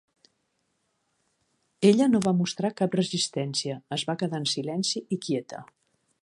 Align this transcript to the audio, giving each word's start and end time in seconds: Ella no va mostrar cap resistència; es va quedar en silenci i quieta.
Ella 1.89 2.07
no 2.13 2.21
va 2.27 2.33
mostrar 2.39 2.73
cap 2.81 2.97
resistència; 3.01 3.77
es 3.99 4.07
va 4.11 4.17
quedar 4.23 4.41
en 4.45 4.49
silenci 4.55 5.05
i 5.17 5.21
quieta. 5.29 5.63